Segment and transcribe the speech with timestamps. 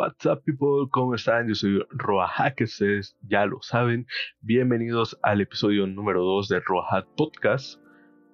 [0.00, 1.46] What's up people, ¿cómo están?
[1.46, 4.06] Yo soy Roa que ustedes ya lo saben.
[4.40, 7.78] Bienvenidos al episodio número 2 de Roa Podcast.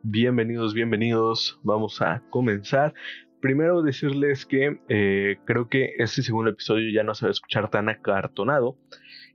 [0.05, 1.59] Bienvenidos, bienvenidos.
[1.65, 2.95] Vamos a comenzar.
[3.41, 7.69] Primero decirles que eh, creo que este segundo episodio ya no se va a escuchar
[7.69, 8.79] tan acartonado.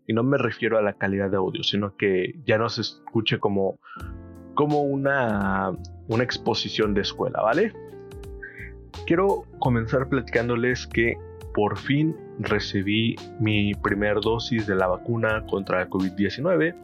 [0.08, 3.40] Y no me refiero a la calidad de audio, sino que ya no se escuche
[3.40, 3.78] como,
[4.54, 5.74] como una,
[6.08, 7.74] una exposición de escuela, ¿vale?
[9.06, 11.18] Quiero comenzar platicándoles que
[11.54, 16.76] por fin recibí mi primer dosis de la vacuna contra el COVID-19.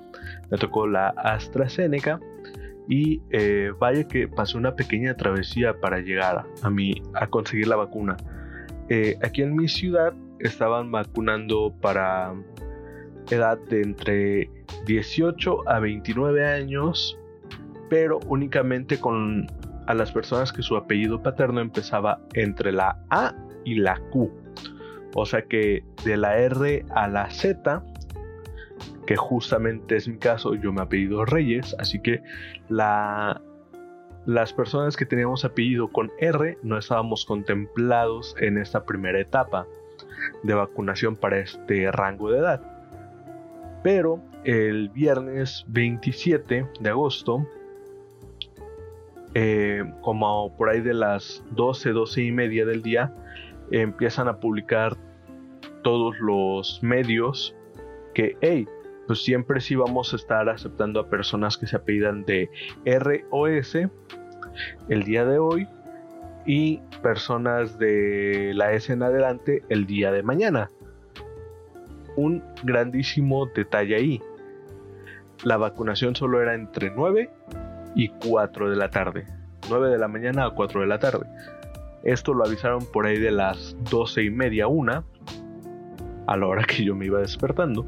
[0.51, 2.19] Me tocó la AstraZeneca
[2.87, 7.75] y eh, vaya que pasé una pequeña travesía para llegar a, mi, a conseguir la
[7.75, 8.17] vacuna.
[8.89, 12.33] Eh, aquí en mi ciudad estaban vacunando para
[13.29, 14.49] edad de entre
[14.85, 17.17] 18 a 29 años,
[17.89, 19.47] pero únicamente con
[19.87, 24.31] a las personas que su apellido paterno empezaba entre la A y la Q.
[25.13, 27.83] O sea que de la R a la Z,
[29.05, 32.21] que justamente es mi caso, yo me apellido Reyes, así que
[32.69, 33.41] la,
[34.25, 39.65] las personas que teníamos apellido con R no estábamos contemplados en esta primera etapa
[40.43, 42.61] de vacunación para este rango de edad.
[43.83, 47.47] Pero el viernes 27 de agosto
[49.39, 53.13] eh, como por ahí de las 12, 12 y media del día,
[53.69, 54.97] empiezan a publicar
[55.87, 57.55] todos los medios
[58.13, 58.67] que, hey,
[59.07, 62.49] pues siempre sí vamos a estar aceptando a personas que se apellidan de
[62.83, 63.89] R o S
[64.89, 65.65] el día de hoy
[66.45, 70.69] y personas de la S en adelante el día de mañana.
[72.17, 74.21] Un grandísimo detalle ahí.
[75.45, 77.29] La vacunación solo era entre 9
[77.95, 79.25] y 4 de la tarde.
[79.69, 81.25] 9 de la mañana a 4 de la tarde.
[82.03, 85.05] Esto lo avisaron por ahí de las 12 y media, una,
[86.27, 87.85] a la hora que yo me iba despertando.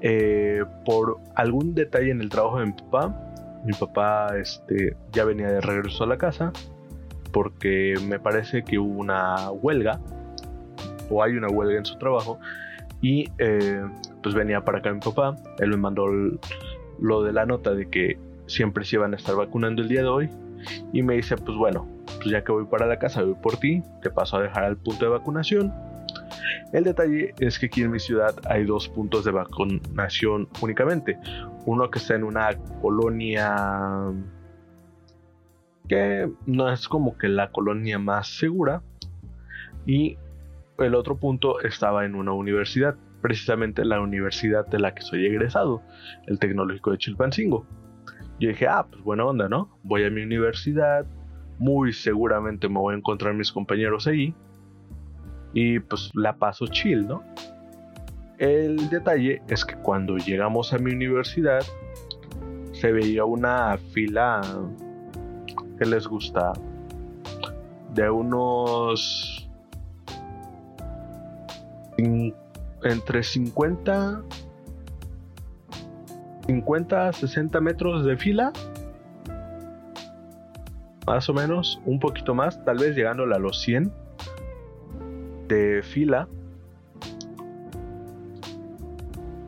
[0.00, 3.14] Eh, por algún detalle en el trabajo de mi papá,
[3.64, 6.52] mi papá este, ya venía de regreso a la casa
[7.32, 10.00] porque me parece que hubo una huelga
[11.10, 12.38] o hay una huelga en su trabajo
[13.00, 13.82] y eh,
[14.22, 16.06] pues venía para acá mi papá, él me mandó
[16.98, 20.08] lo de la nota de que siempre se iban a estar vacunando el día de
[20.08, 20.30] hoy.
[20.92, 21.86] Y me dice, pues bueno,
[22.16, 24.76] pues ya que voy para la casa, voy por ti, te paso a dejar al
[24.76, 25.72] punto de vacunación.
[26.72, 31.18] El detalle es que aquí en mi ciudad hay dos puntos de vacunación únicamente.
[31.64, 34.12] Uno que está en una colonia
[35.88, 38.82] que no es como que la colonia más segura.
[39.86, 40.18] Y
[40.78, 45.82] el otro punto estaba en una universidad, precisamente la universidad de la que soy egresado,
[46.26, 47.64] el Tecnológico de Chilpancingo.
[48.40, 49.78] Yo dije, ah, pues buena onda, ¿no?
[49.84, 51.06] Voy a mi universidad,
[51.58, 54.34] muy seguramente me voy a encontrar mis compañeros ahí
[55.56, 57.24] y pues la paso chill, ¿no?
[58.36, 61.62] El detalle es que cuando llegamos a mi universidad
[62.72, 64.42] se veía una fila
[65.78, 66.52] que les gusta
[67.94, 69.48] de unos
[72.82, 74.22] entre 50
[76.46, 78.52] 50, 60 metros de fila.
[81.06, 84.05] Más o menos, un poquito más, tal vez llegándole a los 100
[85.48, 86.28] de fila.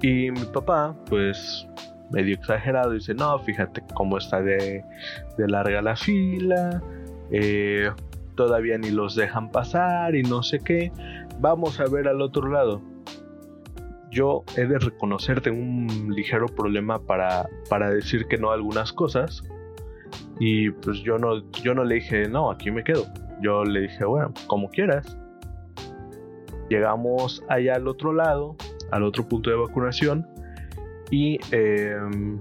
[0.01, 1.67] Y mi papá, pues
[2.11, 4.85] medio exagerado, dice, no, fíjate cómo está de,
[5.37, 6.83] larga la fila,
[7.31, 7.91] eh,
[8.35, 10.93] todavía ni los dejan pasar y no sé qué,
[11.41, 12.81] vamos a ver al otro lado
[14.11, 18.93] yo he de reconocer tengo un ligero problema para, para decir que no a algunas
[18.93, 19.43] cosas.
[20.41, 23.07] Y pues yo no, yo no le dije, no, aquí me quedo.
[23.41, 25.19] Yo le dije, bueno, como quieras.
[26.69, 28.57] Llegamos allá al otro lado,
[28.91, 30.27] al otro punto de vacunación.
[31.11, 32.41] Y em,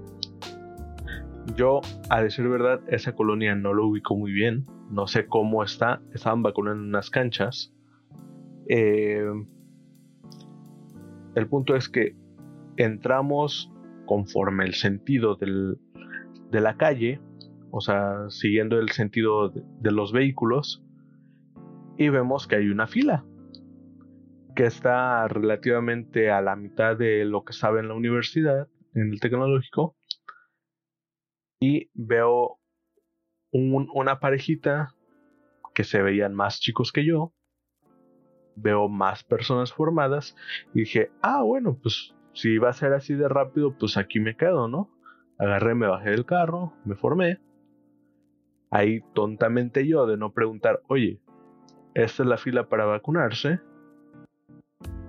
[1.55, 1.79] yo,
[2.09, 4.65] a decir verdad, esa colonia no lo ubico muy bien.
[4.91, 6.01] No sé cómo está.
[6.13, 7.73] Estaban vacunando en unas canchas.
[8.67, 9.23] Eh,
[11.35, 12.15] el punto es que
[12.75, 13.71] entramos
[14.05, 17.21] conforme el sentido de la calle,
[17.71, 20.83] o sea, siguiendo el sentido de, los vehículos,
[21.97, 23.23] y vemos que hay una fila
[24.57, 29.19] que está relativamente a la mitad de lo que sabe en la universidad, en el
[29.19, 29.95] tecnológico,
[31.61, 32.57] y veo
[33.51, 34.95] una parejita
[35.75, 37.35] que se veían más chicos que yo,
[38.55, 40.35] veo más personas formadas
[40.73, 44.35] y dije, ah, bueno, pues si va a ser así de rápido, pues aquí me
[44.35, 44.89] quedo, ¿no?
[45.37, 47.39] Agarré, me bajé del carro, me formé.
[48.71, 51.21] Ahí tontamente yo de no preguntar, oye,
[51.93, 53.59] esta es la fila para vacunarse.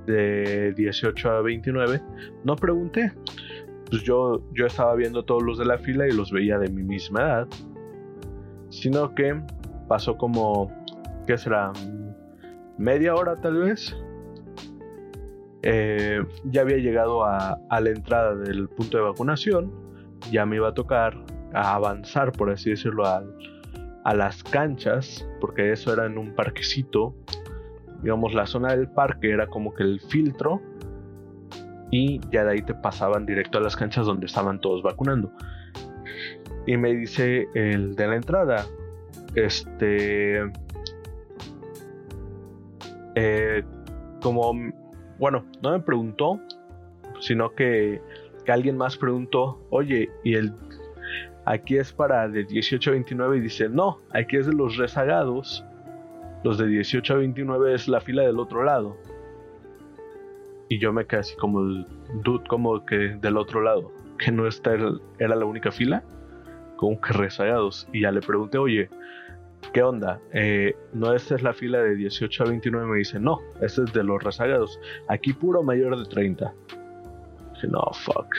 [0.08, 2.00] De 18 a 29,
[2.44, 3.12] no pregunté.
[3.90, 6.82] Pues yo, yo estaba viendo todos los de la fila y los veía de mi
[6.82, 7.48] misma edad.
[8.70, 9.40] Sino que
[9.86, 10.72] pasó como,
[11.26, 11.72] ¿qué será?
[12.78, 13.96] Media hora tal vez.
[15.62, 19.72] Eh, ya había llegado a, a la entrada del punto de vacunación.
[20.30, 21.16] Ya me iba a tocar
[21.54, 23.22] a avanzar, por así decirlo, a,
[24.04, 27.14] a las canchas, porque eso era en un parquecito
[28.02, 30.60] digamos, la zona del parque era como que el filtro
[31.90, 35.32] y ya de ahí te pasaban directo a las canchas donde estaban todos vacunando.
[36.66, 38.66] Y me dice el de la entrada,
[39.34, 40.50] este,
[43.14, 43.62] eh,
[44.22, 44.52] como,
[45.18, 46.40] bueno, no me preguntó,
[47.20, 48.02] sino que,
[48.44, 50.52] que alguien más preguntó, oye, y el
[51.46, 55.64] aquí es para de 18 a 29 y dice, no, aquí es de los rezagados
[56.44, 58.96] los de 18 a 29 es la fila del otro lado.
[60.68, 61.62] Y yo me quedé así como,
[62.22, 66.02] dude, como que del otro lado, que no esta era la única fila,
[66.76, 67.88] como que rezagados.
[67.92, 68.88] Y ya le pregunté, oye,
[69.72, 70.20] ¿qué onda?
[70.32, 72.86] Eh, no, esta es la fila de 18 a 29.
[72.86, 74.78] Me dice, no, esta es de los rezagados.
[75.08, 76.52] Aquí puro mayor de 30.
[77.54, 78.34] Dije, no, fuck.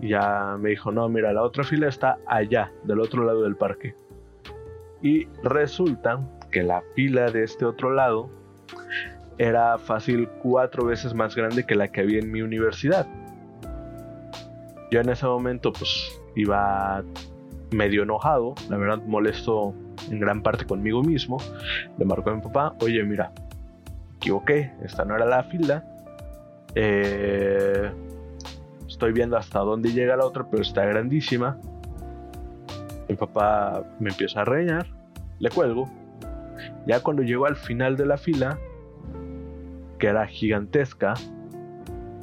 [0.00, 3.56] Y ya me dijo, no, mira, la otra fila está allá, del otro lado del
[3.56, 3.94] parque.
[5.02, 8.30] Y resulta que la fila de este otro lado
[9.38, 13.06] era fácil cuatro veces más grande que la que había en mi universidad.
[14.90, 17.02] Yo en ese momento pues iba
[17.70, 19.74] medio enojado, la verdad molesto
[20.10, 21.38] en gran parte conmigo mismo.
[21.98, 23.32] Le marcó a mi papá, oye mira,
[24.16, 25.84] equivoqué, esta no era la fila.
[26.74, 27.90] Eh,
[28.86, 31.58] estoy viendo hasta dónde llega la otra, pero está grandísima.
[33.08, 34.86] Mi papá me empieza a reñar,
[35.38, 35.88] le cuelgo,
[36.86, 38.58] ya cuando llegó al final de la fila,
[39.98, 41.14] que era gigantesca,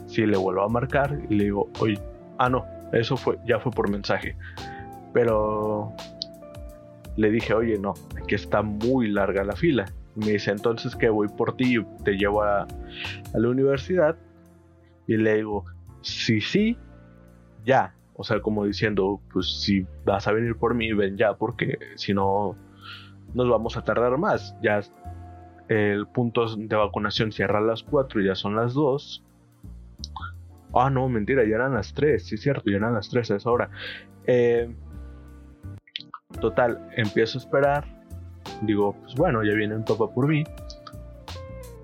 [0.08, 2.00] sí le vuelvo a marcar y le digo, oye,
[2.38, 4.36] ah no, eso fue, ya fue por mensaje.
[5.14, 5.94] Pero
[7.18, 9.86] le dije, oye, no, aquí está muy larga la fila.
[10.16, 14.18] me dice, entonces que voy por ti y te llevo a, a la universidad.
[15.08, 15.66] Y le digo,
[16.02, 16.78] sí, sí,
[17.66, 17.94] ya.
[18.18, 22.14] O sea, como diciendo, pues si vas a venir por mí, ven ya, porque si
[22.14, 22.56] no,
[23.36, 24.56] nos vamos a tardar más.
[24.62, 24.82] Ya
[25.68, 29.24] el punto de vacunación cierra a las 4 y ya son las 2.
[30.74, 33.36] Ah, no, mentira, ya eran las 3, sí es cierto, ya eran las 3 a
[33.36, 33.70] esa hora.
[34.26, 34.74] Eh,
[36.40, 37.86] total, empiezo a esperar.
[38.62, 40.44] Digo, pues bueno, ya viene un papá por mí.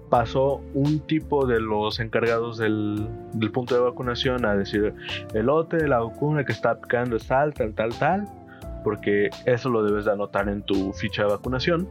[0.09, 4.94] Pasó un tipo de los encargados del, del punto de vacunación a decir:
[5.33, 8.40] el lote de la vacuna que está aplicando es tal, tal, tal, tal
[8.83, 11.88] porque eso lo debes de anotar en tu ficha de vacunación.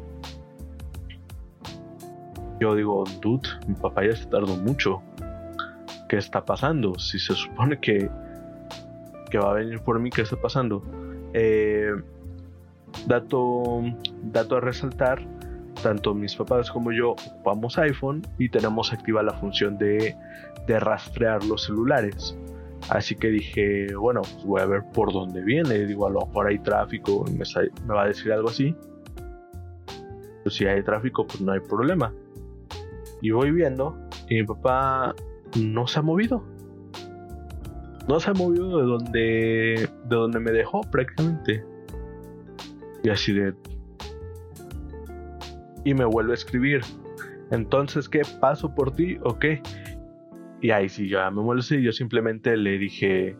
[2.60, 5.02] Yo digo, dude, mi papá ya se tardó mucho.
[6.08, 6.98] ¿Qué está pasando?
[6.98, 8.10] Si se supone que,
[9.30, 10.82] que va a venir por mí, ¿qué está pasando?
[11.32, 11.92] Eh,
[13.06, 13.82] dato,
[14.24, 15.22] dato a resaltar,
[15.82, 20.16] tanto mis papás como yo ocupamos iPhone y tenemos activa la función de,
[20.66, 22.36] de rastrear los celulares.
[22.88, 25.86] Así que dije, bueno, pues voy a ver por dónde viene.
[25.86, 27.44] Digo, a lo mejor hay tráfico, me,
[27.86, 28.74] me va a decir algo así.
[30.42, 32.12] Pues si hay tráfico, pues no hay problema.
[33.20, 33.96] Y voy viendo,
[34.28, 35.14] y mi papá
[35.58, 36.42] no se ha movido.
[38.08, 41.64] No se ha movido de donde, de donde me dejó prácticamente.
[43.02, 43.54] Y así de...
[45.84, 46.80] Y me vuelve a escribir.
[47.50, 48.22] Entonces, ¿qué?
[48.40, 49.62] ¿Paso por ti o qué?
[50.60, 53.36] Y ahí sí, ya me molesté yo simplemente le dije,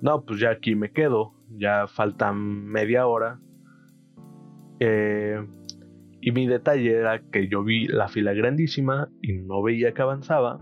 [0.00, 3.40] no, pues ya aquí me quedo, ya faltan media hora.
[4.80, 5.46] Eh,
[6.20, 10.60] y mi detalle era que yo vi la fila grandísima y no veía que avanzaba.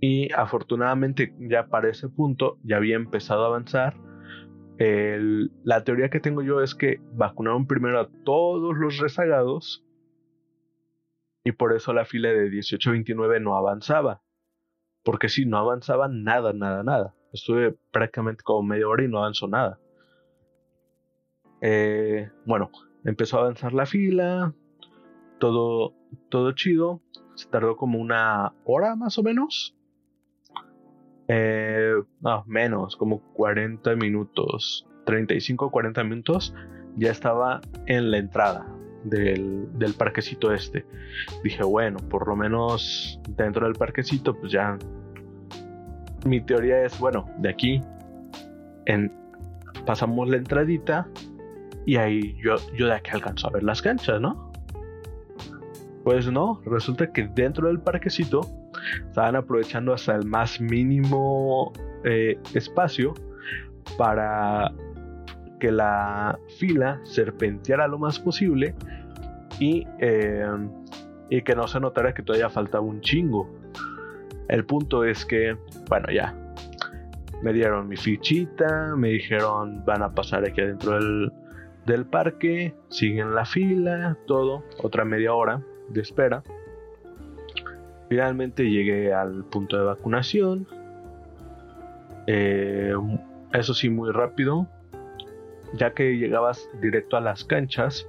[0.00, 3.96] Y afortunadamente ya para ese punto ya había empezado a avanzar.
[4.78, 9.84] la teoría que tengo yo es que vacunaron primero a todos los rezagados
[11.44, 14.22] y por eso la fila de 18-29 no avanzaba.
[15.04, 17.14] Porque si no avanzaba nada, nada, nada.
[17.32, 19.78] Estuve prácticamente como media hora y no avanzó nada.
[21.60, 22.70] Eh, bueno,
[23.04, 24.54] empezó a avanzar la fila,
[25.38, 25.94] todo,
[26.28, 27.00] todo chido.
[27.34, 29.76] Se tardó como una hora más o menos.
[31.28, 36.54] Eh, no, menos, como 40 minutos, 35 40 minutos.
[36.96, 40.84] Ya estaba en la entrada del, parquecito este.
[41.42, 44.78] Dije, bueno, por lo menos dentro del parquecito, pues ya.
[46.26, 47.80] Mi teoría es, bueno, de aquí
[48.86, 49.12] en,
[49.86, 51.06] pasamos la entradita
[51.86, 54.52] y ahí yo, yo de aquí alcanzo a ver las canchas, ¿no?
[56.04, 58.40] Pues no, resulta que dentro del parquecito
[59.06, 61.72] estaban aprovechando hasta el más mínimo
[62.04, 63.14] eh, espacio
[63.96, 64.72] para
[65.58, 68.74] que la fila serpenteara lo más posible
[69.58, 70.46] y, eh,
[71.30, 73.48] y que no se notara que todavía faltaba un chingo.
[74.48, 75.56] El punto es que,
[75.88, 76.34] bueno, ya.
[77.42, 81.32] Me dieron mi fichita, me dijeron van a pasar aquí adentro del,
[81.86, 86.42] del parque, siguen la fila, todo, otra media hora de espera.
[88.08, 90.66] Finalmente llegué al punto de vacunación.
[92.26, 92.94] Eh,
[93.52, 94.66] eso sí, muy rápido.
[95.74, 98.06] Ya que llegabas directo a las canchas,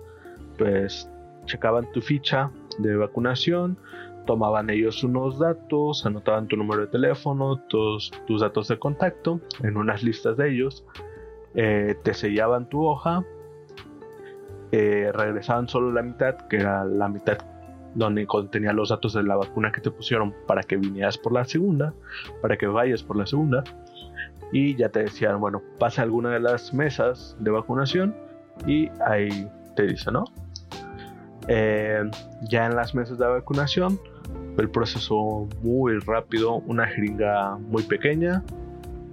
[0.58, 1.10] pues
[1.46, 3.78] checaban tu ficha de vacunación,
[4.26, 9.76] tomaban ellos unos datos, anotaban tu número de teléfono, tus, tus datos de contacto en
[9.76, 10.86] unas listas de ellos,
[11.56, 13.26] eh, te sellaban tu hoja,
[14.72, 17.40] eh, regresaban solo la mitad, que era la mitad
[17.96, 21.44] donde contenía los datos de la vacuna que te pusieron para que vinieras por la
[21.46, 21.94] segunda,
[22.42, 23.64] para que vayas por la segunda,
[24.52, 28.16] y ya te decían, bueno, pasa alguna de las mesas de vacunación
[28.66, 30.26] y ahí te dice, ¿no?
[31.48, 32.04] Eh,
[32.50, 34.00] ya en las mesas de vacunación,
[34.58, 38.44] el proceso muy rápido, una jeringa muy pequeña.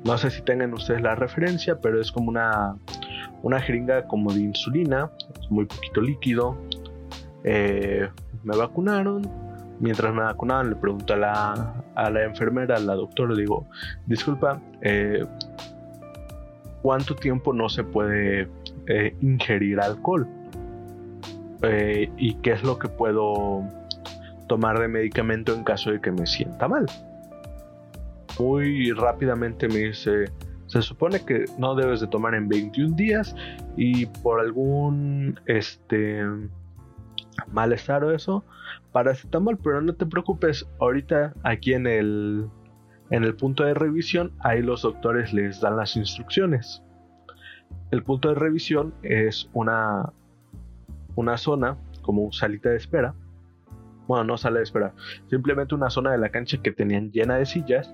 [0.04, 2.76] No sé si tengan ustedes la referencia, pero es como una,
[3.42, 5.10] una jeringa como de insulina,
[5.50, 6.56] muy poquito líquido.
[7.44, 8.08] Eh,
[8.42, 9.45] me vacunaron.
[9.80, 13.66] Mientras me vacunaban, le pregunto a la, a la enfermera, a la doctora, le digo,
[14.06, 15.24] disculpa, eh,
[16.82, 18.48] ¿cuánto tiempo no se puede
[19.20, 20.26] ingerir alcohol?
[21.62, 23.64] Eh, y qué es lo que puedo
[24.46, 26.86] tomar de medicamento en caso de que me sienta mal.
[28.38, 30.26] Muy rápidamente me dice,
[30.66, 33.34] se supone que no debes de tomar en 21 días
[33.76, 36.22] y por algún este
[37.52, 38.44] malestar o eso,
[38.96, 42.48] paracetamol, pero no te preocupes, ahorita aquí en el
[43.10, 46.82] en el punto de revisión ahí los doctores les dan las instrucciones.
[47.90, 50.14] El punto de revisión es una
[51.14, 53.14] una zona como salita de espera.
[54.08, 54.94] Bueno, no sala de espera,
[55.28, 57.90] simplemente una zona de la cancha que tenían llena de sillas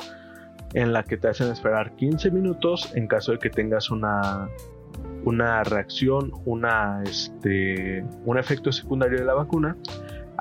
[0.72, 4.48] en la que te hacen esperar 15 minutos en caso de que tengas una
[5.24, 9.76] una reacción, una este un efecto secundario de la vacuna.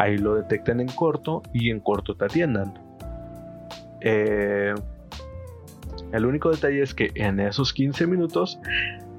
[0.02, 2.74] Ahí lo detectan en corto y en corto te atiendan.
[4.00, 4.74] Eh,
[6.12, 8.60] el único detalle es que en esos 15 minutos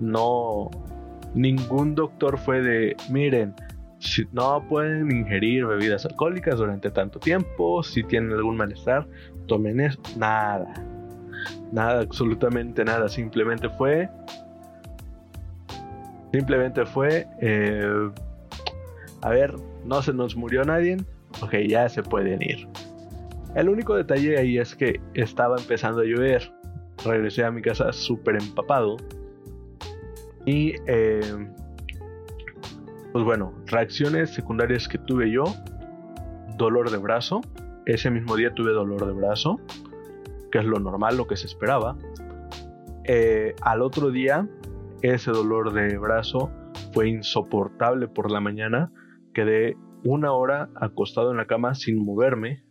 [0.01, 0.71] no,
[1.35, 3.55] ningún doctor fue de, miren,
[4.01, 9.07] si no pueden ingerir bebidas alcohólicas durante tanto tiempo, si tienen algún malestar,
[9.47, 10.01] tomen eso.
[10.17, 10.67] Nada,
[11.71, 13.09] nada, absolutamente nada.
[13.09, 14.09] Simplemente fue,
[16.33, 18.11] simplemente fue, eh,
[19.23, 20.99] a ver, no se nos murió nadie,
[21.41, 22.69] ok, ya se pueden ir.
[23.55, 26.53] El único detalle ahí es que estaba empezando a llover.
[27.05, 28.97] Regresé a mi casa súper empapado
[30.47, 31.21] y eh,
[33.13, 35.45] pues bueno, reacciones secundarias que tuve yo,
[36.57, 37.41] dolor de brazo.
[37.85, 39.61] Ese mismo día tuve dolor de brazo,
[40.51, 41.97] que es lo normal, lo que se esperaba.
[43.05, 44.49] Eh, al otro día,
[45.03, 46.51] ese dolor de brazo
[46.93, 48.91] fue insoportable por la mañana.
[49.35, 52.65] Quedé una hora acostado en la cama sin moverme,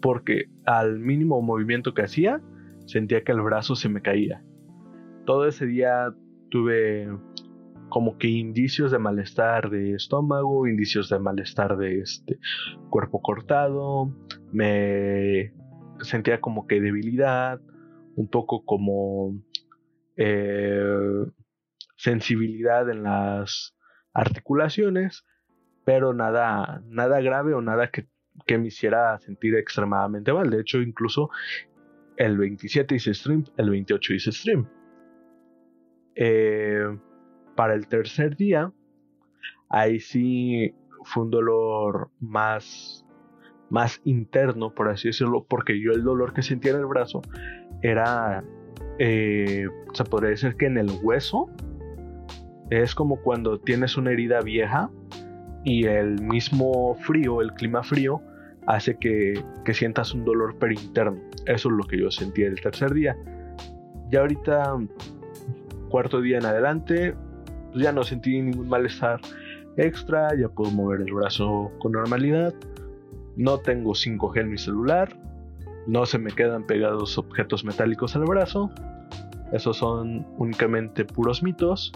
[0.00, 2.40] porque al mínimo movimiento que hacía,
[2.86, 4.42] sentía que el brazo se me caía.
[5.26, 6.14] Todo ese día
[6.50, 7.08] tuve
[7.88, 12.38] como que indicios de malestar de estómago, indicios de malestar de este
[12.88, 14.14] cuerpo cortado,
[14.52, 15.52] me
[16.00, 17.60] sentía como que debilidad,
[18.16, 19.34] un poco como
[20.16, 20.82] eh,
[21.96, 23.76] sensibilidad en las
[24.14, 25.24] articulaciones,
[25.90, 28.06] pero nada, nada grave o nada que,
[28.56, 30.48] me hiciera sentir extremadamente mal.
[30.48, 31.30] De hecho, incluso
[32.16, 34.68] el 27 hice stream, el 28 hice stream.
[36.14, 36.96] Eh,
[37.56, 38.72] para el tercer día,
[39.68, 43.04] ahí sí fue un dolor más,
[43.68, 47.20] más interno, por así decirlo, porque yo el dolor que sentía en el brazo
[47.82, 48.44] era,
[49.00, 51.48] eh, se podría decir que en el hueso,
[52.70, 54.88] es como cuando tienes una herida vieja
[55.64, 58.20] y el mismo frío, el clima frío,
[58.66, 61.20] hace que, que sientas un dolor perinterno.
[61.46, 63.16] Eso es lo que yo sentí el tercer día.
[64.10, 64.76] Ya ahorita
[65.90, 67.14] cuarto día en adelante,
[67.72, 69.20] pues ya no sentí ningún malestar
[69.76, 72.54] extra, ya puedo mover el brazo con normalidad,
[73.36, 75.08] no tengo 5G en mi celular,
[75.86, 78.70] no se me quedan pegados objetos metálicos al brazo,
[79.52, 81.92] esos son únicamente puros mitos.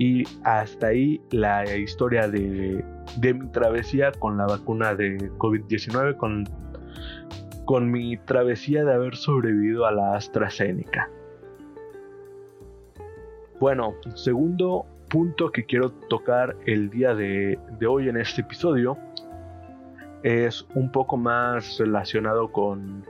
[0.00, 2.82] Y hasta ahí la historia de,
[3.18, 6.44] de mi travesía con la vacuna de COVID-19, con,
[7.66, 11.10] con mi travesía de haber sobrevivido a la AstraZeneca.
[13.60, 18.96] Bueno, segundo punto que quiero tocar el día de, hoy en este episodio
[20.22, 23.04] es un poco más relacionado con,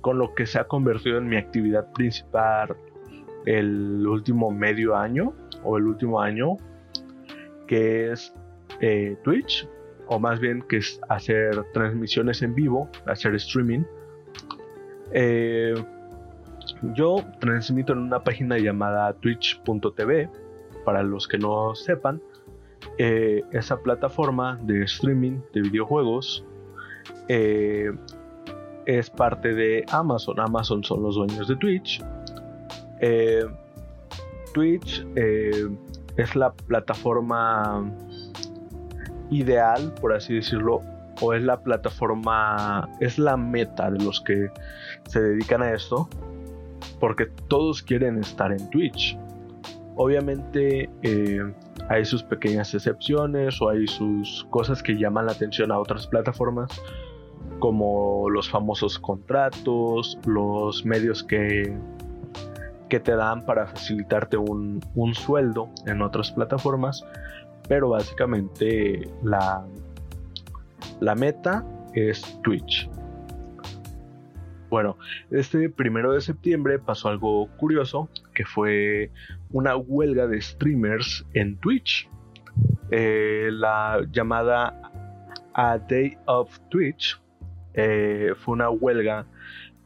[0.00, 2.76] con lo que se ha convertido en mi actividad principal
[3.46, 5.34] el último medio año
[5.64, 6.56] o el último año,
[7.66, 8.34] que es
[8.80, 9.68] eh, Twitch,
[10.06, 13.82] o más bien que es hacer transmisiones en vivo, hacer streaming.
[15.12, 15.74] Eh,
[16.94, 20.30] yo transmito en una página llamada twitch.tv,
[20.84, 22.22] para los que no sepan.
[22.96, 26.44] Eh, esa plataforma de streaming de videojuegos
[27.28, 30.40] es parte de Amazon.
[30.40, 32.02] Amazon son los dueños de Twitch.
[34.58, 37.88] Twitch es la plataforma
[39.30, 40.80] ideal, por así decirlo,
[41.20, 44.50] o es la plataforma, es la meta de los que
[45.06, 46.08] se dedican a esto,
[46.98, 49.16] porque todos quieren estar en Twitch.
[49.94, 51.52] Obviamente eh,
[51.88, 56.82] hay sus pequeñas excepciones o hay sus cosas que llaman la atención a otras plataformas,
[57.60, 61.78] como los famosos contratos, los medios que
[62.88, 64.80] que te dan para facilitarte un,
[65.14, 67.04] sueldo en otras plataformas,
[67.68, 69.64] pero básicamente la,
[71.00, 71.64] la meta
[71.94, 72.88] es Twitch.
[74.70, 74.98] Bueno,
[75.30, 79.10] este primero de septiembre pasó algo curioso, que fue
[79.50, 82.08] una huelga de streamers en Twitch.
[82.90, 84.92] Eh, la llamada
[85.54, 87.18] A Day of Twitch
[87.74, 89.26] eh, fue una huelga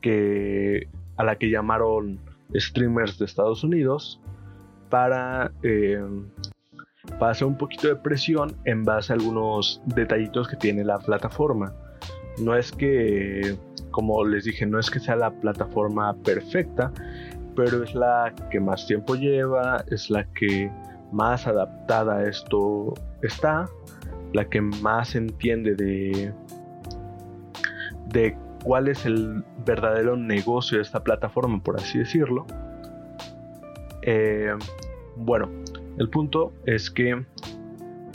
[0.00, 2.18] que, a la que llamaron
[2.54, 4.20] streamers de Estados Unidos
[4.90, 6.02] para, eh,
[7.20, 11.74] hacer un poquito de presión en base a algunos detallitos que tiene la plataforma.
[12.38, 13.56] No es que,
[13.90, 16.92] como les dije, no es que sea la plataforma perfecta,
[17.54, 20.70] pero es la que más tiempo lleva, es la que
[21.12, 23.68] más adaptada a esto está,
[24.32, 26.32] la que más entiende de,
[28.08, 32.46] de cuál es el verdadero negocio de esta plataforma, por así decirlo.
[34.02, 34.54] Eh,
[35.16, 35.48] bueno,
[35.98, 37.24] el punto es que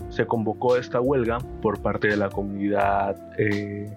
[0.10, 3.96] se convocó esta huelga por parte de la comunidad eh,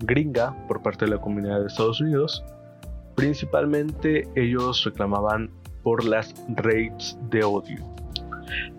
[0.00, 2.44] gringa, por parte de la comunidad de Estados Unidos.
[3.14, 5.50] Principalmente ellos reclamaban
[5.82, 7.84] por las rates de odio.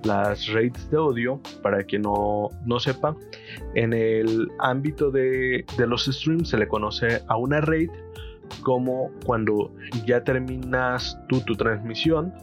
[0.03, 3.15] Las rates de odio, para quien no, no sepa,
[3.75, 7.91] en el ámbito de, los streams se le conoce a una rate
[8.63, 9.73] como cuando
[10.05, 12.33] ya terminas tú tu transmisión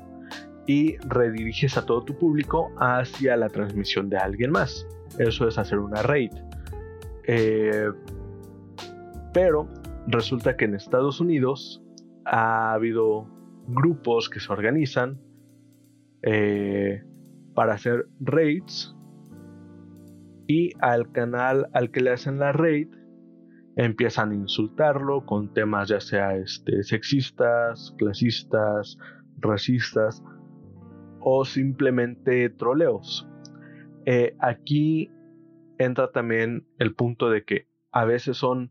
[0.67, 4.87] y rediriges a todo tu público hacia la transmisión de alguien más.
[5.19, 6.33] Eso es hacer una raid.
[7.27, 7.91] Eh,
[9.33, 9.69] pero
[10.07, 11.83] resulta que en Estados Unidos
[12.25, 13.27] ha habido
[13.67, 15.21] grupos que se organizan
[16.23, 17.03] eh,
[17.59, 18.97] para hacer raids
[20.47, 22.87] y al canal al que le hacen la raid
[23.75, 28.97] empiezan a insultarlo con temas ya sea este, sexistas, clasistas,
[29.38, 30.23] racistas
[31.18, 33.29] o simplemente troleos.
[34.07, 35.11] Eh, aquí
[35.79, 38.71] entra también el punto de que a veces son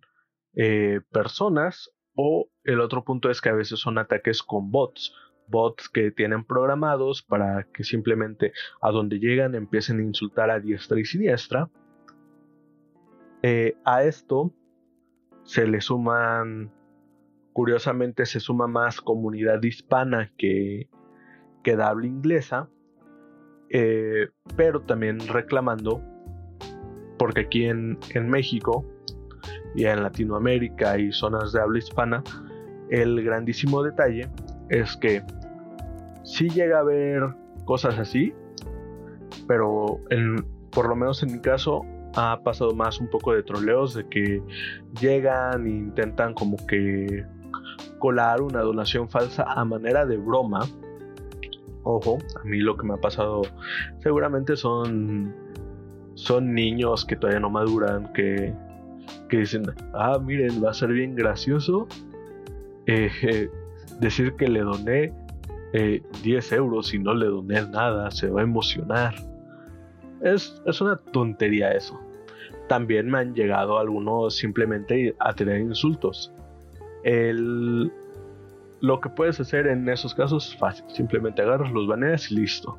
[0.56, 5.14] eh, personas o el otro punto es que a veces son ataques con bots
[5.48, 11.00] bots que tienen programados para que simplemente a donde llegan empiecen a insultar a diestra
[11.00, 11.70] y siniestra.
[13.44, 14.54] Eh, a esto
[15.44, 16.72] se le suman,
[17.54, 20.90] curiosamente se suma más comunidad hispana que,
[21.64, 22.70] que habla inglesa,
[23.70, 26.02] eh, pero también reclamando,
[27.18, 28.86] porque aquí en, en México
[29.76, 32.24] y en Latinoamérica y zonas de habla hispana,
[32.90, 34.30] el grandísimo detalle
[34.70, 35.24] es que
[36.28, 37.24] sí llega a haber
[37.66, 38.34] cosas así,
[39.48, 40.00] pero
[40.72, 41.86] por lo menos en mi caso
[42.16, 44.42] ha pasado más un poco de troleos de que
[45.00, 47.26] llegan e intentan como que
[48.00, 50.60] colar una donación falsa a manera de broma.
[51.84, 53.44] Ojo, a mí lo que me ha pasado
[54.00, 55.34] seguramente son
[56.16, 58.52] son niños que todavía no maduran que,
[59.30, 59.64] que dicen,
[59.94, 61.88] ah, miren, va a ser bien gracioso
[62.88, 63.50] eh,
[64.02, 65.14] decir que le doné
[65.74, 69.16] 10 eh, euros y no le doné nada, se va a emocionar.
[70.22, 72.00] Es, es una tontería eso.
[72.68, 76.34] También me han llegado algunos simplemente a tener insultos.
[77.04, 77.92] El,
[78.82, 82.78] lo que puedes hacer en esos casos es fácil, simplemente agarras los baneas y listo.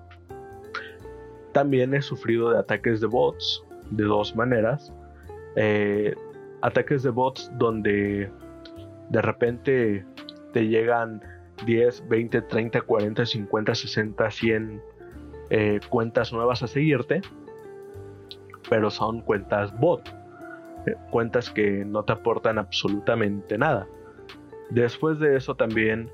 [1.52, 4.92] También he sufrido de ataques de bots de dos maneras.
[5.56, 6.14] Eh,
[6.60, 8.30] ataques de bots donde
[9.10, 10.04] de repente
[10.52, 11.22] te llegan
[11.64, 14.82] 10, 20, 30, 40, 50, 60, 100
[15.88, 17.22] cuentas nuevas a seguirte,
[18.68, 20.08] pero son cuentas bot,
[20.86, 23.86] eh, cuentas que no te aportan absolutamente nada.
[24.70, 26.10] Después de eso también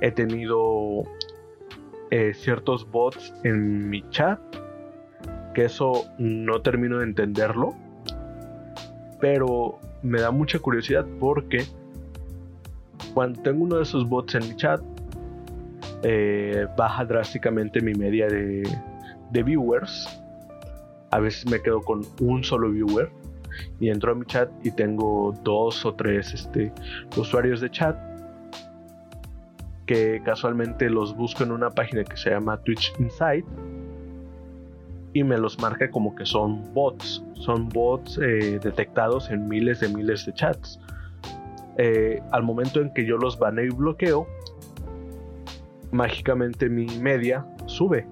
[0.00, 1.04] he tenido
[2.10, 4.40] eh, ciertos bots en mi chat,
[5.54, 7.74] que eso no termino de entenderlo,
[9.20, 11.64] pero me da mucha curiosidad porque
[13.16, 14.78] cuando tengo uno de esos bots en mi chat,
[16.02, 18.62] eh, baja drásticamente mi media de,
[19.42, 20.22] viewers.
[21.12, 23.10] A veces me quedo con un solo viewer
[23.80, 26.70] y entro a mi chat y tengo dos o tres este,
[27.16, 27.96] usuarios de chat
[29.86, 33.46] que casualmente los busco en una página que se llama Twitch Insight
[35.14, 37.24] y me los marca como que son bots.
[37.32, 40.78] Son bots eh, detectados en miles de miles de chats.
[41.78, 44.26] Eh, al momento en que yo los baneo y bloqueo,
[45.92, 48.06] mágicamente mi media sube.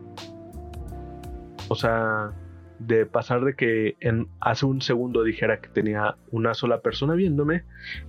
[1.68, 2.32] O sea,
[2.78, 7.64] de pasar de que en hace un segundo dijera que tenía una sola persona viéndome,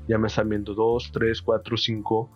[0.08, 2.32] ya me están viendo dos, tres, cuatro, cinco.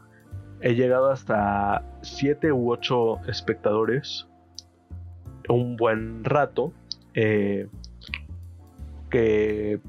[0.61, 4.29] He llegado hasta siete u ocho espectadores
[5.49, 6.73] un buen rato
[7.13, 7.67] eh,
[9.09, 9.81] que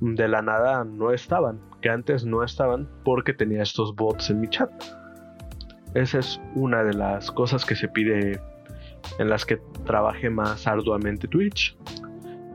[0.00, 4.48] de la nada no estaban, que antes no estaban porque tenía estos bots en mi
[4.48, 4.68] chat.
[5.94, 8.40] Esa es una de las cosas que se pide
[9.20, 11.78] en las que trabaje más arduamente Twitch,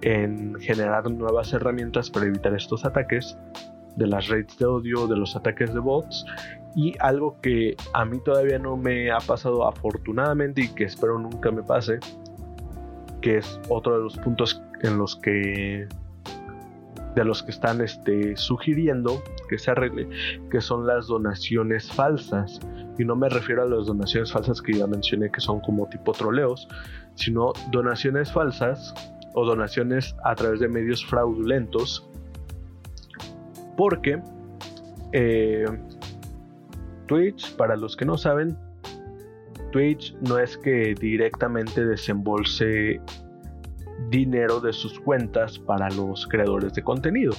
[0.02, 3.38] en generar nuevas herramientas para evitar estos ataques
[3.96, 6.26] de las rates de odio, de los ataques de bots
[6.76, 11.52] y algo que a mí todavía no me ha pasado afortunadamente y que espero nunca
[11.52, 12.00] me pase
[13.22, 15.88] que es otro de los puntos en los que
[17.16, 20.08] de los que están este, sugiriendo que se arregle,
[20.50, 22.60] que son las donaciones falsas.
[22.98, 26.12] Y no me refiero a las donaciones falsas que ya mencioné, que son como tipo
[26.14, 26.68] troleos,
[27.16, 28.94] sino donaciones falsas
[29.34, 32.08] o donaciones a través de medios fraudulentos.
[33.76, 34.22] Porque
[35.14, 35.66] eh,
[37.08, 38.58] Twitch, para los que no saben,
[39.72, 43.02] Twitch no es que directamente desembolse
[44.12, 47.34] dinero de sus cuentas para los creadores de contenido.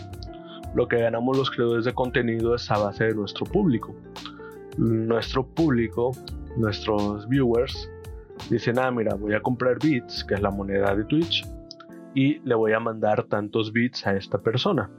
[0.75, 3.95] Lo que ganamos los creadores de contenido es a base de nuestro público.
[4.77, 6.11] Nuestro público,
[6.57, 7.89] nuestros viewers,
[8.51, 11.47] dicen, ah, mira, voy a comprar bits, que es la moneda de Twitch,
[12.15, 14.91] y le voy a mandar tantos bits a esta persona.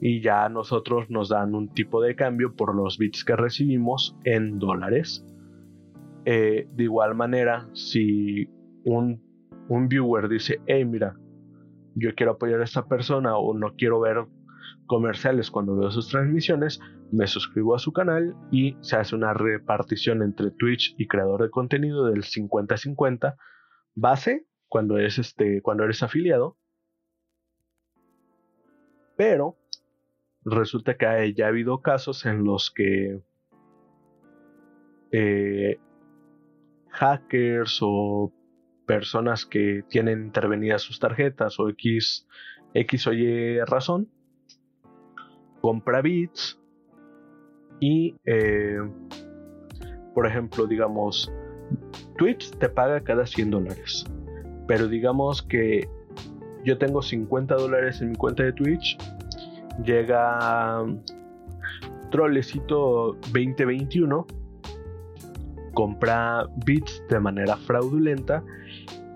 [0.00, 4.58] Y ya nosotros nos dan un tipo de cambio por los bits que recibimos en
[4.58, 5.24] dólares
[6.24, 8.48] eh, de igual manera, si
[8.84, 9.22] un,
[9.68, 11.16] un viewer dice, hey, mira,
[11.94, 14.26] yo quiero apoyar a esta persona o no quiero ver
[14.86, 16.80] comerciales cuando veo sus transmisiones,
[17.12, 21.50] me suscribo a su canal y se hace una repartición entre Twitch y creador de
[21.50, 23.36] contenido del 50-50
[23.94, 26.56] base cuando es este cuando eres afiliado.
[29.16, 29.56] Pero
[30.44, 33.20] resulta que ya ha habido casos en los que
[35.12, 35.78] eh,
[36.88, 38.32] hackers o
[38.90, 42.26] personas que tienen intervenidas sus tarjetas o X,
[42.74, 44.08] X o Y razón,
[45.60, 46.60] compra bits
[47.78, 48.80] y, eh,
[50.12, 51.32] por ejemplo, digamos,
[52.18, 54.04] Twitch te paga cada 100 dólares,
[54.66, 55.88] pero digamos que
[56.64, 58.98] yo tengo 50 dólares en mi cuenta de Twitch,
[59.84, 60.84] llega
[62.10, 64.26] Trollecito 2021
[65.74, 68.42] compra bits de manera fraudulenta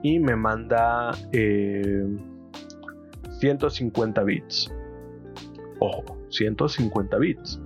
[0.04, 1.12] y me manda
[3.40, 4.72] 150 eh, bits.
[5.80, 7.60] Ojo, 150 bits.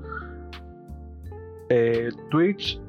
[1.69, 2.81] Eh, Twitch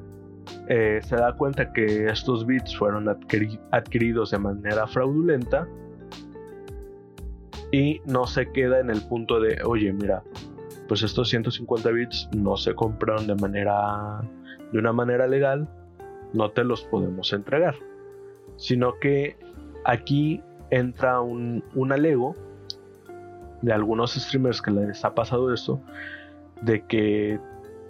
[0.68, 5.66] eh, se da cuenta que estos bits fueron adquiridos de manera fraudulenta
[7.72, 10.22] y no se queda en el punto de, oye, mira,
[10.86, 14.20] pues estos 150 bits no se compraron de manera
[14.72, 15.68] de una manera legal,
[16.32, 17.89] no te los podemos entregar.
[18.60, 19.38] Sino que
[19.86, 22.36] aquí entra un, un alego
[23.62, 25.80] de algunos streamers que les ha pasado esto,
[26.60, 27.40] de que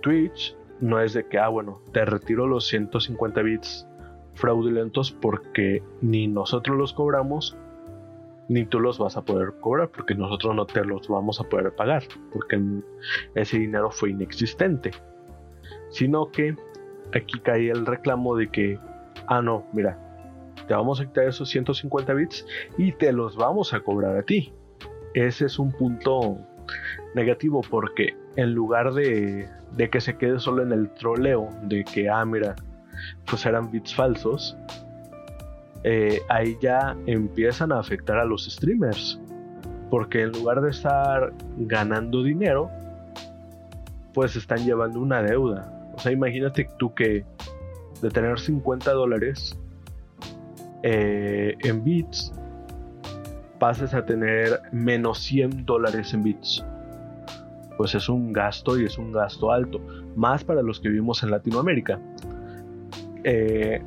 [0.00, 3.86] Twitch no es de que, ah, bueno, te retiro los 150 bits
[4.34, 7.56] fraudulentos porque ni nosotros los cobramos,
[8.48, 11.74] ni tú los vas a poder cobrar porque nosotros no te los vamos a poder
[11.74, 12.60] pagar, porque
[13.34, 14.92] ese dinero fue inexistente.
[15.90, 16.56] Sino que
[17.12, 18.78] aquí cae el reclamo de que,
[19.26, 19.98] ah, no, mira,
[20.70, 22.46] te vamos a quitar esos 150 bits
[22.78, 24.52] y te los vamos a cobrar a ti.
[25.14, 26.38] ese es un punto
[27.12, 32.08] negativo porque en lugar de, de que se quede solo en el troleo de que,
[32.08, 32.54] ah, mira,
[33.28, 34.56] pues eran bits falsos,
[35.82, 39.20] eh, ahí ya empiezan a afectar a los streamers.
[39.90, 42.70] Porque en lugar de estar ganando dinero,
[44.14, 45.90] pues están llevando una deuda.
[45.96, 47.24] O sea, imagínate tú que
[48.02, 49.58] de tener 50 dólares
[50.82, 52.32] eh, en bits,
[53.58, 56.64] pases a tener menos 100 dólares en bits.
[57.76, 59.80] Pues es un gasto y es un gasto alto.
[60.16, 61.98] Más para los que vivimos en Latinoamérica.
[63.24, 63.82] Eh,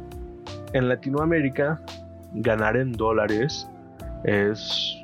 [0.73, 1.81] en Latinoamérica
[2.33, 3.69] ganar en dólares
[4.23, 4.95] es,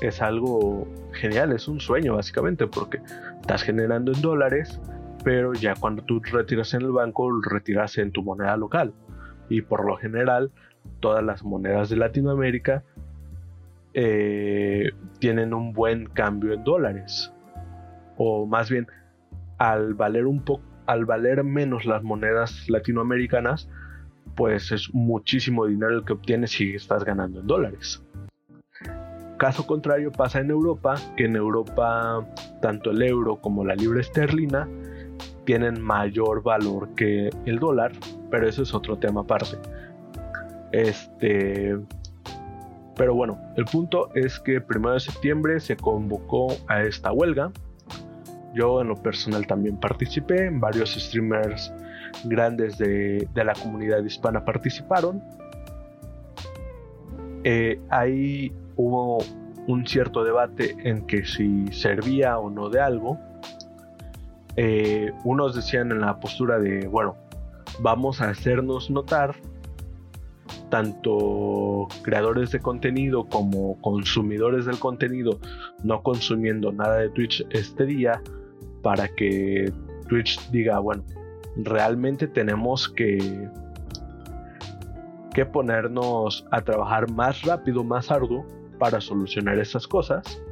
[0.00, 3.00] es algo genial, es un sueño básicamente, porque
[3.40, 4.80] estás generando en dólares,
[5.24, 8.92] pero ya cuando tú retiras en el banco, retiras en tu moneda local.
[9.52, 10.50] Y por lo general,
[11.00, 12.82] todas las monedas de Latinoamérica
[13.92, 17.30] eh, tienen un buen cambio en dólares.
[18.16, 18.86] O más bien,
[19.58, 23.68] al valer un poco, al valer menos las monedas latinoamericanas,
[24.36, 28.02] pues es muchísimo dinero el que obtienes si estás ganando en dólares.
[29.36, 32.26] Caso contrario pasa en Europa, que en Europa
[32.62, 34.66] tanto el euro como la libra esterlina
[35.44, 37.92] tienen mayor valor que el dólar,
[38.30, 39.56] pero eso es otro tema aparte.
[40.72, 41.76] Este,
[42.96, 47.50] pero bueno, el punto es que el 1 de septiembre se convocó a esta huelga.
[48.54, 51.72] Yo en lo personal también participé, varios streamers
[52.24, 55.22] grandes de, la comunidad hispana participaron.
[57.44, 59.18] Eh, ahí hubo
[59.66, 63.18] un cierto debate en que si servía o no de algo.
[64.56, 67.16] Eh, unos decían en la postura de, bueno,
[67.80, 69.34] vamos a hacernos notar,
[70.68, 75.38] tanto creadores de contenido como consumidores del contenido,
[75.82, 78.22] no consumiendo nada de Twitch este día,
[78.82, 79.72] para que
[80.08, 81.04] Twitch diga, bueno,
[81.56, 83.48] realmente tenemos que,
[85.34, 88.46] que ponernos a trabajar más rápido, más arduo
[88.78, 90.42] para solucionar esas cosas.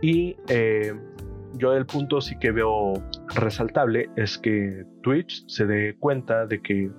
[0.00, 0.94] Y eh,
[1.58, 2.94] yo el punto sí que veo
[3.34, 6.90] resaltable es que Twitch se dé cuenta de que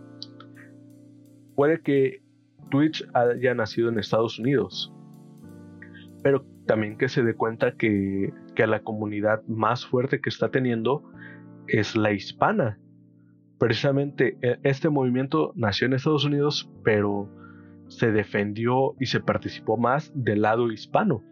[1.56, 2.24] puede que
[2.70, 4.94] Twitch haya nacido en Estados Unidos,
[6.24, 11.04] pero también que se dé cuenta que, que la comunidad más fuerte que está teniendo
[11.68, 12.80] es la hispana.
[13.60, 17.30] Precisamente e, este movimiento nació en Estados Unidos, pero
[17.88, 21.24] se defendió y se participó más del lado hispano.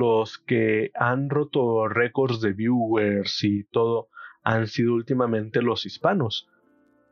[0.00, 4.08] Los que han roto récords de viewers y todo
[4.42, 6.48] han sido últimamente los hispanos.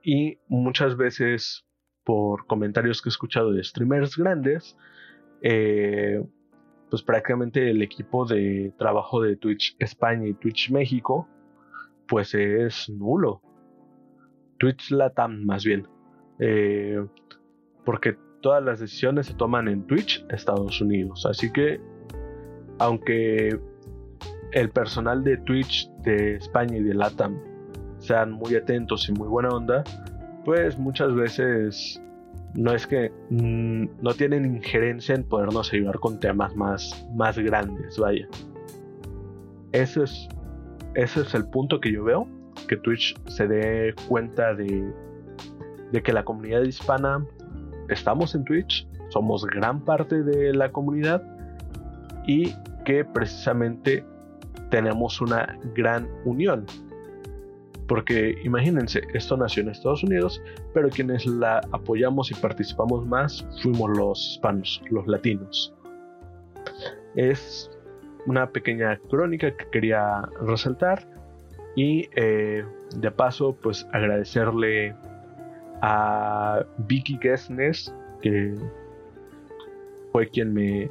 [0.02, 1.66] Y muchas veces,
[2.04, 4.76] por comentarios que he escuchado de streamers grandes,
[5.42, 6.24] eh,
[6.88, 11.28] pues prácticamente el equipo de trabajo de Twitch España y Twitch México
[12.08, 13.42] pues es nulo.
[14.58, 15.86] Twitch Latam más bien.
[16.40, 17.04] Eh,
[17.84, 21.26] porque todas las decisiones se toman en Twitch, Estados Unidos.
[21.26, 21.80] Así que,
[22.78, 23.58] aunque
[24.52, 27.38] el personal de Twitch de España y de Latam
[27.98, 29.84] sean muy atentos y muy buena onda,
[30.44, 32.00] pues muchas veces
[32.54, 37.98] no es que mm, no tienen injerencia en podernos ayudar con temas más, más grandes,
[37.98, 38.26] vaya.
[39.72, 40.28] Eso es
[40.94, 42.26] ese es el punto que yo veo,
[42.66, 44.92] que Twitch se dé cuenta de,
[45.92, 47.24] de que la comunidad hispana
[47.88, 51.22] estamos en Twitch, somos gran parte de la comunidad
[52.26, 52.52] y
[52.88, 54.02] que precisamente
[54.70, 56.64] tenemos una gran unión.
[57.86, 63.90] Porque imagínense, esto nació en Estados Unidos, pero quienes la apoyamos y participamos más fuimos
[63.94, 65.74] los hispanos, los latinos.
[67.14, 67.70] Es
[68.24, 71.06] una pequeña crónica que quería resaltar
[71.76, 72.64] y eh,
[72.96, 74.96] de paso pues agradecerle
[75.82, 78.54] a Vicky Gessnes que
[80.12, 80.90] fue quien me,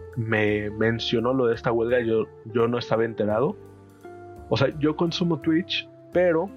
[0.71, 3.55] mencionó lo de esta huelga yo, yo no estaba enterado
[4.49, 6.49] o sea yo consumo Twitch pero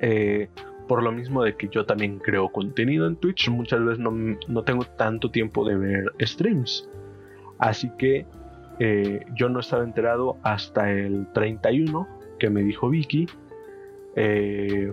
[0.00, 0.48] eh,
[0.88, 4.10] por lo mismo de que yo también creo contenido en Twitch muchas veces no,
[4.48, 6.88] no tengo tanto tiempo de ver streams
[7.58, 8.26] así que
[8.80, 12.08] eh, yo no estaba enterado hasta el 31
[12.38, 13.26] que me dijo Vicky.
[14.16, 14.92] Eh,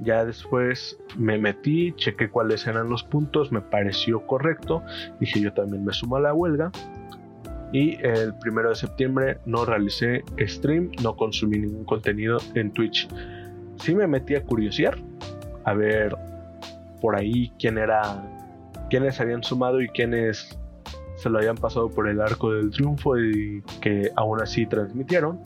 [0.00, 4.82] ya después me metí, chequé cuáles eran los puntos, me pareció correcto.
[5.20, 6.70] Dije yo también me sumo a la huelga.
[7.72, 13.08] Y el primero de septiembre no realicé stream, no consumí ningún contenido en Twitch.
[13.76, 14.96] Sí me metí a curiosear,
[15.64, 16.16] a ver
[17.00, 18.22] por ahí quién era
[18.88, 20.58] quienes habían sumado y quienes
[21.16, 25.40] se lo habían pasado por el arco del triunfo y que aún así transmitieron.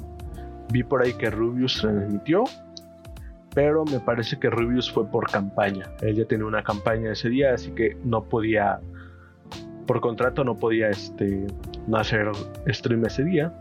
[0.70, 2.44] Vi por ahí que Rubius transmitió,
[3.54, 5.90] pero me parece que Rubius fue por campaña.
[6.00, 8.80] Él ya tenía una campaña ese día, así que no podía,
[9.86, 11.46] por contrato no podía este,
[11.92, 12.30] hacer
[12.68, 13.52] stream ese día.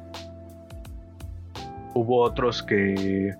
[1.93, 3.35] Hubo otros que,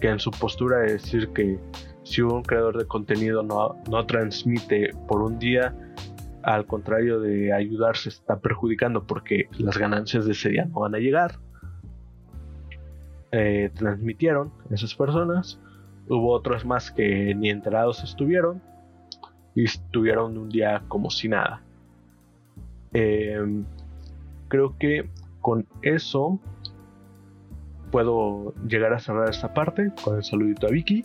[0.00, 1.58] que en su postura de decir que
[2.02, 5.74] si un creador de contenido no, no transmite por un día,
[6.42, 10.94] al contrario de ayudar, se está perjudicando porque las ganancias de ese día no van
[10.94, 11.38] a llegar.
[13.32, 15.60] Eh, transmitieron esas personas.
[16.08, 18.62] Hubo otros más que ni enterados estuvieron
[19.54, 21.62] y estuvieron un día como si nada.
[22.92, 23.64] Em,
[24.48, 25.08] creo que
[25.40, 26.38] con eso
[27.90, 31.04] puedo llegar a cerrar esta parte con el saludito a Vicky.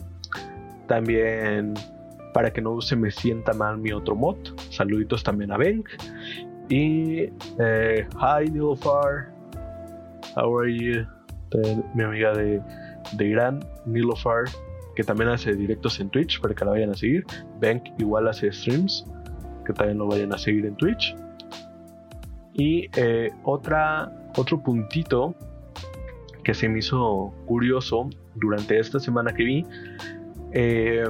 [0.86, 1.74] También
[2.32, 4.36] para que no se me sienta mal mi otro mod.
[4.70, 5.88] Saluditos también a Benk.
[6.68, 9.32] Y eh, hi Nilofar,
[10.36, 11.06] how are you?
[11.94, 12.62] mi amiga de,
[13.12, 14.44] de Irán, Nilofar,
[14.94, 17.24] que también hace directos en Twitch para que la vayan a seguir.
[17.60, 19.06] Benk igual hace streams,
[19.64, 21.16] que también lo vayan a seguir en Twitch.
[22.54, 25.34] Y eh, otra, otro puntito
[26.44, 29.66] que se me hizo curioso durante esta semana que vi.
[30.52, 31.04] Eh,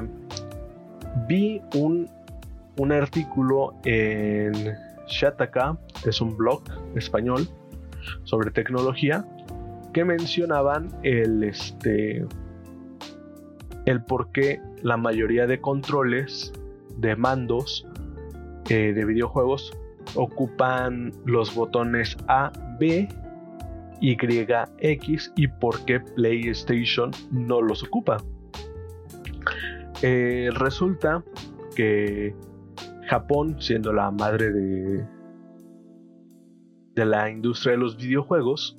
[1.29, 2.09] vi un,
[2.79, 4.53] un artículo en
[5.09, 6.63] Shataka, es un blog
[6.95, 7.49] español
[8.25, 9.25] sobre tecnología,
[9.93, 12.25] que mencionaban el, este,
[13.87, 16.53] el por qué la mayoría de controles
[16.99, 17.87] de mandos
[18.69, 19.73] eh, de videojuegos
[20.15, 23.09] ocupan los botones A, B,
[24.01, 24.17] Y,
[24.81, 28.19] X y por qué PlayStation no los ocupa.
[30.03, 31.23] Eh, resulta
[31.77, 32.35] que
[33.09, 35.07] Japón, siendo la madre de,
[36.95, 38.79] de la industria de los videojuegos,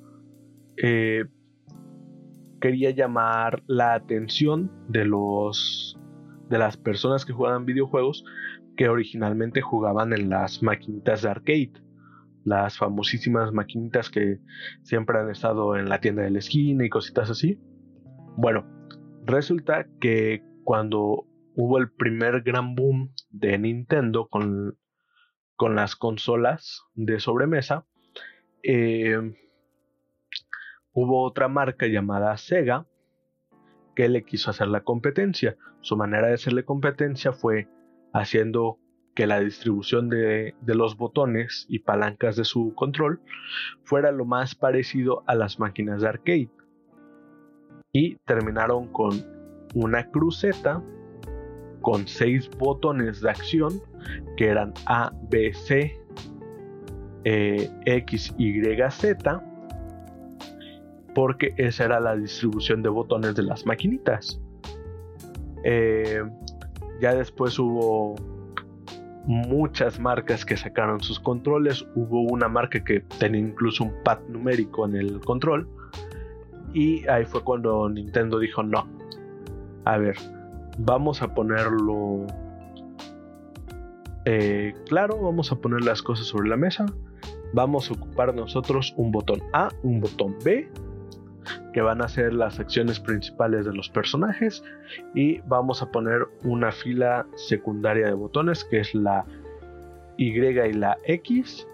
[0.78, 1.26] eh,
[2.64, 6.00] quería llamar la atención de los
[6.50, 8.24] de las personas que jugaban videojuegos
[8.78, 11.74] que originalmente jugaban en las maquinitas de arcade,
[12.46, 14.40] las famosísimas maquinitas que
[14.82, 17.60] siempre han estado en la tienda de la esquina y cositas así.
[18.38, 18.66] Bueno,
[19.26, 24.78] resulta que cuando hubo el primer gran boom de Nintendo con,
[25.58, 27.86] con las consolas de sobremesa,
[28.64, 29.34] eh,
[30.94, 32.86] hubo otra marca llamada Sega
[33.96, 35.58] que le quiso hacer la competencia.
[35.82, 37.68] Su manera de hacerle competencia fue
[38.14, 38.80] haciendo
[39.16, 43.22] que la distribución de, los botones y palancas de su control
[43.84, 46.50] fuera lo más parecido a las máquinas de arcade.
[47.92, 49.12] Y terminaron con
[49.76, 50.84] una cruceta
[51.82, 53.82] con seis botones de acción
[54.38, 56.00] que eran A, B, C,
[57.26, 59.53] eh, X, Y, Z,
[61.14, 64.40] porque esa era la distribución de botones de las maquinitas.
[65.64, 66.24] Eh,
[67.00, 68.16] ya después hubo
[69.26, 71.86] muchas marcas que sacaron sus controles.
[71.96, 75.68] Hubo una marca que tenía incluso un pad numérico en el control.
[76.74, 78.88] Y ahí fue cuando Nintendo dijo, no,
[79.86, 80.16] a ver,
[80.80, 82.26] vamos a ponerlo
[84.26, 86.86] eh, claro, vamos a poner las cosas sobre la mesa.
[87.54, 90.70] Vamos a ocupar nosotros un botón A, un botón B,
[91.74, 94.64] que van a ser las acciones principales de los personajes.
[95.14, 99.26] Y vamos a poner una fila secundaria de botones, que es la
[100.18, 101.68] Y y la X,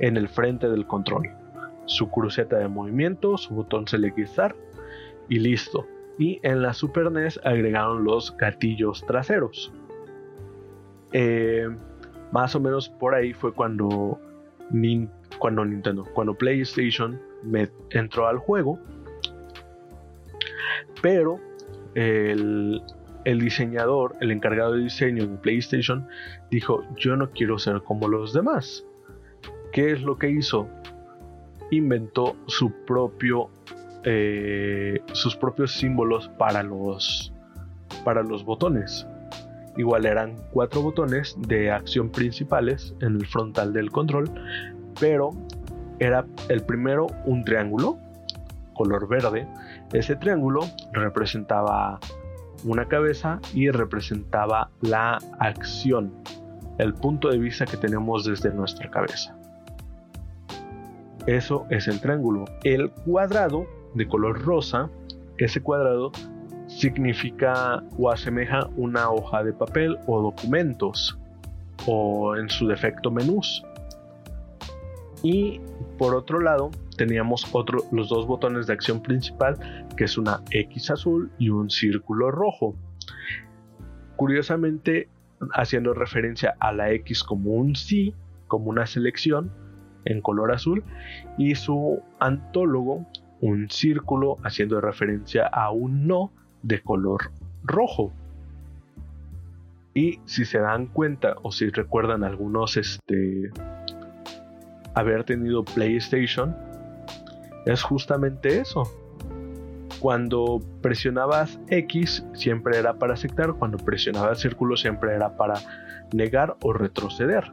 [0.00, 1.28] en el frente del control.
[1.86, 4.54] Su cruceta de movimiento, su botón seleccionar
[5.28, 5.86] y listo
[6.18, 9.72] y en la Super NES agregaron los gatillos traseros.
[11.12, 11.68] Eh,
[12.32, 14.18] más o menos por ahí fue cuando,
[15.38, 18.78] cuando Nintendo, cuando PlayStation me entró al juego,
[21.02, 21.40] pero
[21.94, 22.82] el,
[23.24, 26.06] diseñador, el encargado de diseño de PlayStation,
[26.50, 28.84] dijo, yo no quiero ser como los demás.
[29.72, 30.68] ¿Qué es lo que hizo?
[31.70, 33.50] Inventó su propio
[34.08, 37.32] eh, sus propios símbolos para los,
[38.04, 39.04] para los botones.
[39.76, 44.30] Igual eran cuatro botones de acción principales en el frontal del control,
[45.00, 45.30] pero
[45.98, 47.98] era el primero un triángulo
[48.76, 49.46] color verde.
[49.92, 50.60] Ese triángulo
[50.92, 51.98] representaba
[52.64, 56.12] una cabeza y representaba la acción,
[56.78, 59.36] el punto de vista que tenemos desde nuestra cabeza.
[61.26, 62.44] Eso es el triángulo.
[62.62, 64.88] El cuadrado de color rosa,
[65.38, 66.12] ese cuadrado
[66.68, 71.18] significa o asemeja una hoja de papel o documentos.
[71.88, 73.64] o en su defecto menús.
[75.22, 75.60] Y
[75.98, 79.58] por otro lado teníamos otro, los dos botones de acción principal
[79.96, 82.74] que es una X azul y un círculo rojo.
[84.16, 85.08] Curiosamente
[85.52, 88.14] haciendo referencia a la X como un sí,
[88.46, 89.50] como una selección
[90.04, 90.84] en color azul
[91.36, 93.06] y su antólogo
[93.40, 97.32] un círculo haciendo referencia a un no de color
[97.64, 98.12] rojo.
[99.94, 103.50] Y si se dan cuenta o si recuerdan algunos este
[104.96, 106.56] haber tenido PlayStation
[107.66, 108.82] es justamente eso.
[110.00, 115.54] Cuando presionabas X siempre era para aceptar, cuando presionabas círculo siempre era para
[116.12, 117.44] negar o retroceder.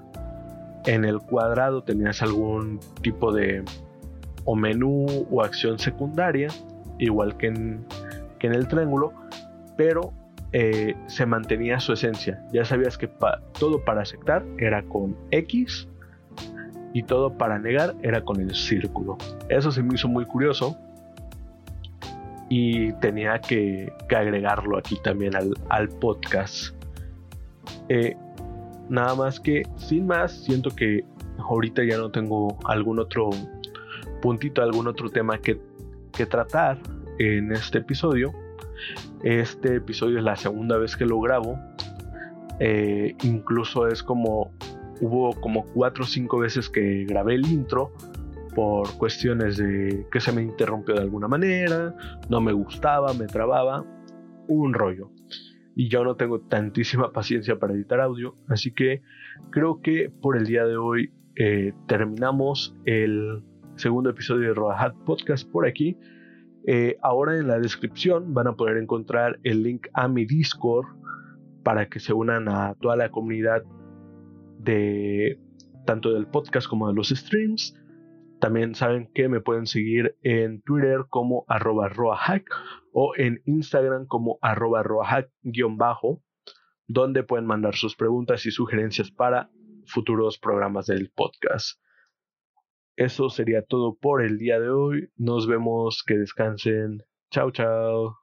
[0.85, 3.63] En el cuadrado tenías algún tipo de
[4.45, 6.49] o menú o acción secundaria,
[6.99, 7.85] igual que en,
[8.39, 9.13] que en el triángulo,
[9.77, 10.13] pero
[10.51, 12.45] eh, se mantenía su esencia.
[12.51, 13.09] Ya sabías que
[13.57, 15.87] todo para aceptar era con X
[16.93, 19.17] y todo para negar era con el círculo.
[19.49, 20.77] Eso se me hizo muy curioso
[22.49, 25.33] y tenía que, agregarlo aquí también
[25.69, 26.75] al, podcast.
[27.89, 28.15] Eh,
[28.89, 31.03] nada más que, sin más, siento que
[31.39, 33.31] ahorita ya no tengo algún otro
[34.21, 35.59] puntito, algún otro tema que,
[36.11, 36.77] que tratar
[37.17, 38.31] en este episodio.
[39.23, 41.57] Este episodio es la segunda vez que lo grabo.
[42.59, 44.51] Eh, incluso es como
[45.01, 47.91] hubo como cuatro o cinco veces que grabé el intro
[48.53, 51.95] por cuestiones de que se me interrumpió de alguna manera,
[52.29, 53.85] no me gustaba, me trababa,
[54.47, 55.11] un rollo.
[55.75, 59.01] Y yo no tengo tantísima paciencia para editar audio, así que
[59.49, 63.43] creo que por el día de hoy eh, terminamos el
[63.75, 65.97] segundo episodio de Rodahat Podcast por aquí.
[66.65, 70.85] Eh, ahora en la descripción van a poder encontrar el link a mi Discord
[71.63, 73.63] para que se unan a toda la comunidad
[74.63, 75.39] de
[75.85, 77.75] tanto del podcast como de los streams.
[78.39, 82.45] También saben que me pueden seguir en Twitter como arroba roahack
[82.91, 86.21] o en Instagram como arroba roahack-bajo,
[86.87, 89.49] donde pueden mandar sus preguntas y sugerencias para
[89.85, 91.79] futuros programas del podcast.
[92.95, 95.09] Eso sería todo por el día de hoy.
[95.15, 97.03] Nos vemos, que descansen.
[97.31, 98.22] Chao, chao.